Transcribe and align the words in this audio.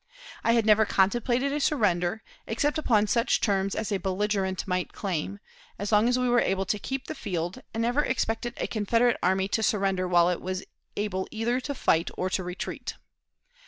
I 0.43 0.53
had 0.53 0.65
never 0.65 0.83
contemplated 0.83 1.53
a 1.53 1.59
surrender, 1.59 2.23
except 2.47 2.79
upon 2.79 3.05
such 3.05 3.39
terms 3.39 3.75
as 3.75 3.91
a 3.91 3.97
belligerent 3.99 4.65
might 4.67 4.93
claim, 4.93 5.37
as 5.77 5.91
long 5.91 6.09
as 6.09 6.17
we 6.17 6.27
were 6.27 6.39
able 6.41 6.65
to 6.65 6.79
keep 6.79 7.05
the 7.05 7.13
field, 7.13 7.61
and 7.71 7.83
never 7.83 8.03
expected 8.03 8.55
a 8.57 8.65
Confederate 8.65 9.17
army 9.21 9.47
to 9.49 9.61
surrender 9.61 10.07
while 10.07 10.31
it 10.31 10.41
was 10.41 10.63
able 10.97 11.27
either 11.29 11.59
to 11.61 11.75
fight 11.75 12.09
or 12.17 12.31
to 12.31 12.43
retreat. 12.43 12.95